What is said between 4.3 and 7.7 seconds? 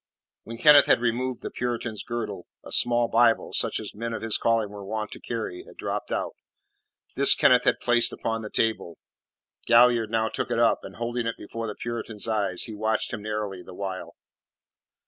calling were wont to carry had dropped out. This Kenneth